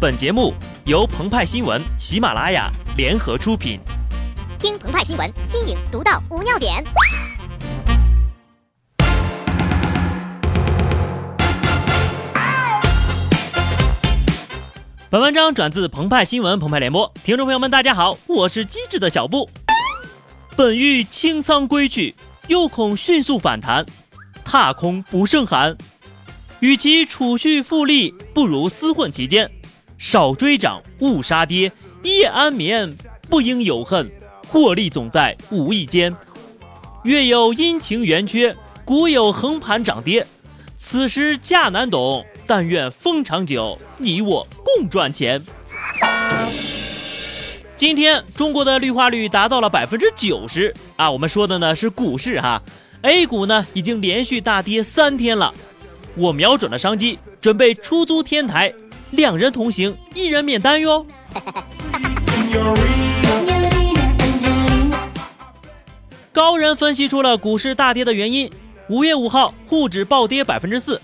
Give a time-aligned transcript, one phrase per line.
[0.00, 0.54] 本节目
[0.86, 3.78] 由澎湃新闻、喜马拉雅联合出品。
[4.58, 6.82] 听澎湃新闻，新颖独到，无尿点。
[15.10, 19.50] 本文章转自澎湃新闻澎湃联播，听众朋友们，大家好，我是机智的小布。
[20.56, 23.84] 本欲清仓归去，又恐迅速反弹，
[24.46, 25.76] 踏空不胜寒。
[26.60, 29.50] 与其储蓄复利，不如厮混其间。
[30.00, 31.70] 少追涨，勿杀跌，
[32.02, 32.96] 夜安眠，
[33.28, 34.10] 不应有恨。
[34.48, 36.16] 获利总在无意间。
[37.04, 40.26] 月有阴晴圆缺，股有横盘涨跌。
[40.78, 45.38] 此时价难懂，但愿风长久，你我共赚钱。
[47.76, 51.10] 今天中国的绿化率达到了百分之九十啊！
[51.10, 52.62] 我们说的呢是股市哈
[53.02, 55.52] ，A 股呢已经连续大跌三天了。
[56.16, 58.72] 我瞄准了商机，准备出租天台。
[59.10, 61.04] 两人同行，一人免单哟。
[66.32, 68.50] 高人分析出了股市大跌的原因。
[68.88, 71.00] 五月五号，沪指暴跌百分之四，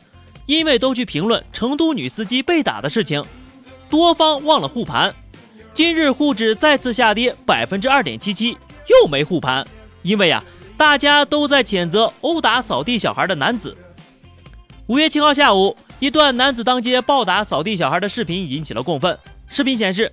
[0.47, 3.25] 因为都去评论成都女司机被打的事情，
[3.89, 5.15] 多方忘了护盘。
[5.75, 8.57] 今日沪指再次下跌百分之二点七七，
[8.89, 9.67] 又没护盘，
[10.03, 10.43] 因为呀，
[10.77, 13.77] 大家都在谴责殴打扫地小孩的男子。
[14.87, 15.77] 五月七号下午。
[15.99, 19.19] 一段男子当街暴打扫地小孩的视频引起了公愤。
[19.49, 20.13] 视频显示，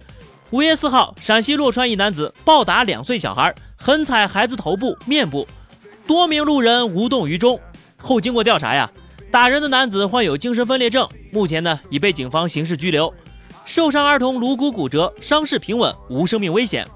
[0.51, 5.45] 五月四号，陕西洛川一男子暴打两岁小孩，狠踩孩子头部、面部，
[6.07, 7.59] 多名路人无动于衷。
[7.97, 8.89] 后经过调查呀，
[9.29, 13.13] 打人的男子患有精神分裂症，目前呢已被警方刑事拘留。
[13.65, 16.87] 受伤儿童颅骨骨折，伤势平稳，无生命危险。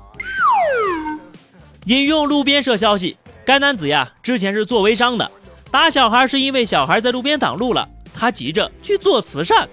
[1.85, 5.29] 引用路边社消息，该男子呀之前是做微商的，
[5.71, 7.89] 打小孩是因为小孩在路边挡路了。
[8.17, 9.67] 他急着去做慈善。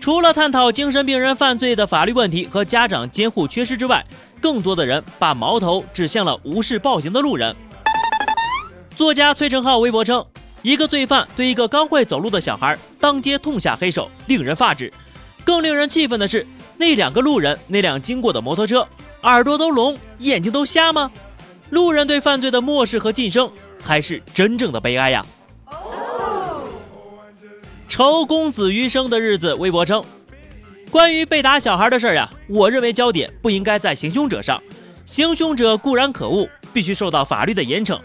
[0.00, 4.04] 除了探讨精神病人犯罪的法律问题和家长监护缺失之外，
[4.40, 7.54] 更多的人把矛头指向了无视暴行的路人。
[8.96, 10.24] 作家崔成浩微博称，
[10.62, 14.92] 一个罪犯对一个刚会走路的小孩当街痛下黑手，令人发指。
[15.44, 16.46] 更令人气愤的是，
[16.78, 18.86] 那两个路人，那辆经过的摩托车，
[19.22, 21.10] 耳朵都聋，眼睛都瞎吗？
[21.70, 25.24] 路人对犯罪的漠视和晋升，才是真正的悲哀呀！
[27.88, 30.04] 愁公子余生的日子，微博称，
[30.90, 34.60] 关于被打小孩的事儿呀，我认为焦点不应该在行凶者上，
[35.06, 37.98] 行凶者固然可恶，必须受到法律的严惩，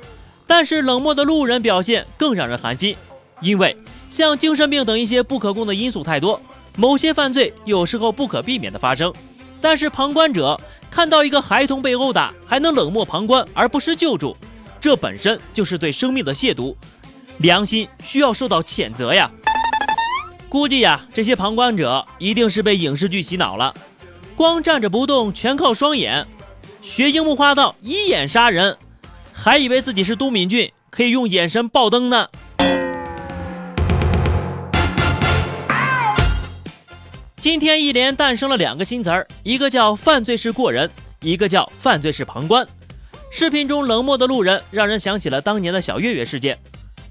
[0.46, 2.96] 但是冷漠的路人表现更让人寒心，
[3.42, 3.76] 因为
[4.12, 6.40] 像精神病等一些不可控的因素太多，
[6.76, 9.12] 某些犯罪有时候不可避免的发生，
[9.60, 10.60] 但是旁观者。
[10.96, 14.34] 看到一个孩童被殴打，还能冷漠旁观而不施救助，
[14.80, 16.74] 这本身就是对生命的亵渎，
[17.40, 19.30] 良心需要受到谴责呀！
[20.48, 23.76] 估计呀，这些旁观者一定是被影视剧洗脑了，
[24.38, 26.26] 光站着不动，全靠双眼，
[26.82, 28.78] 学樱木花道以眼杀人，
[29.34, 32.30] 还以为自己是都敏俊，可以用眼神爆灯呢。
[37.46, 40.90] 今天一连诞生了两个新词儿，一个叫犯罪是过人，
[41.22, 42.68] 一个叫犯罪是旁观。
[43.30, 46.58] 视频中冷漠的路人让人想起了当年的小月月事件。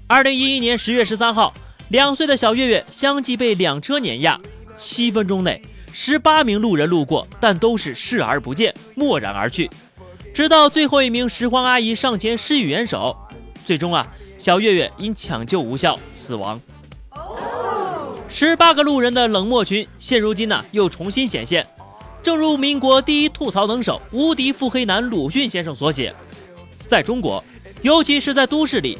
[0.07, 1.53] 二零一一年十月十三号，
[1.87, 4.37] 两岁的小月月相继被两车碾压，
[4.77, 5.63] 七分钟内
[5.93, 9.71] 十八名路人路过，但都是视而不见，默然而去。
[10.33, 13.15] 直到最后一名拾荒阿姨上前施以援手，
[13.63, 14.05] 最终啊，
[14.37, 16.59] 小月月因抢救无效死亡。
[18.37, 21.65] 十八个路人的冷漠群，现如今呢又重新显现。
[22.21, 26.13] 正如民国第一吐槽能手、无敌腹黑男鲁迅先生所写，
[26.85, 27.41] 在中国，
[27.81, 28.97] 尤其是在都市里，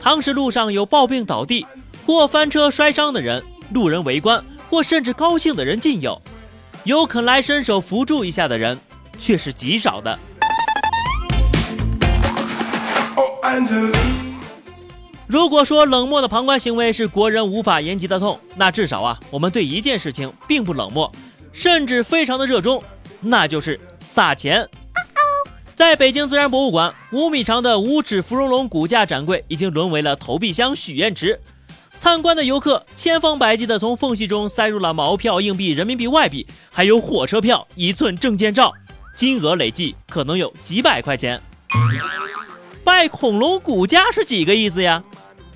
[0.00, 1.66] 倘使路上有暴病倒地
[2.06, 3.42] 或翻车摔伤的人，
[3.72, 6.22] 路人围观或甚至高兴的人尽有，
[6.84, 8.78] 有肯来伸手扶助一下的人
[9.18, 10.16] 却是极少的。
[15.36, 21.12] 如果说冷漠的旁观行为是国人无法言及的痛，那至少啊，我们对一件事情并不冷漠，
[21.52, 22.82] 甚至非常的热衷，
[23.20, 24.66] 那就是撒钱。
[25.74, 31.38] 在北京自然博物馆，五米长的五指芙蓉龙骨架展柜已经沦为了投币箱、许愿池。
[31.98, 38.72] 参观的游客千方百计地从缝隙中塞入了毛票、硬币、人民币、外币，还有火车票、一寸证件照，
[39.14, 41.38] 金额累计可能有几百块钱。
[42.82, 45.04] 拜恐龙骨架是几个意思呀？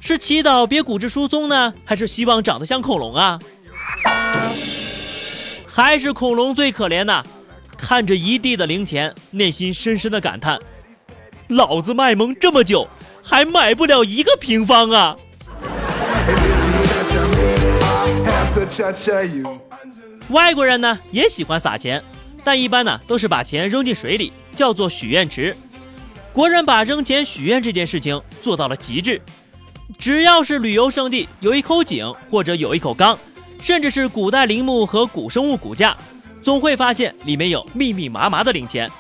[0.01, 3.39] 是祈祷别骨质疏松呢，还是希望长得像恐龙啊？
[5.67, 7.23] 还是恐龙最可怜呐？
[7.77, 10.59] 看着一地的零钱，内心深深的感叹：
[11.49, 12.89] 老子卖萌这么久，
[13.23, 15.17] 还买不了一个平方啊！
[20.31, 22.03] 外国人呢也喜欢撒钱，
[22.43, 25.57] 但一般呢都是把钱扔进水里，叫做许愿池。
[26.33, 29.21] 国人把扔钱许愿这件事情做到了极致，
[29.99, 33.19] 只要是旅游胜地，有一口井或者有一口缸，
[33.61, 35.97] 甚至是古代陵墓和古生物骨架，
[36.43, 38.91] 总会发现里面有密密麻麻的零钱。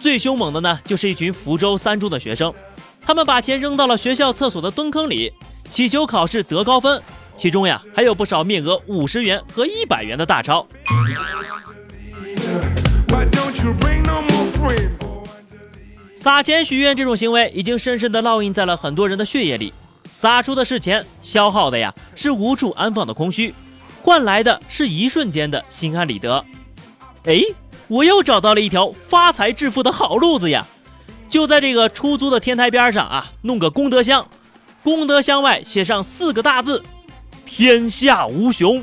[0.00, 2.52] 最凶猛的呢，就是一群福州三中的学生，
[3.00, 5.32] 他们把钱扔到了学校厕所的蹲坑里，
[5.68, 7.02] 祈求考试得高分。
[7.34, 10.66] 其中呀，还有不少面额五十元和一百元的大钞。
[16.14, 19.72] 撒钱许愿这种行为已经深深的烙印在了很多人的血液里。
[20.16, 23.54] 撒出的是钱，消耗的呀是无处安放的空虚，
[24.00, 26.42] 换来的是一瞬间的心安理得。
[27.24, 27.42] 哎，
[27.86, 30.66] 我又找到了一条发财致富的好路子呀！
[31.28, 34.26] 就在这个出租的天台边上啊，弄个功德箱，
[34.82, 36.82] 功德箱外写上四个大字。
[37.44, 38.82] 天下无雄。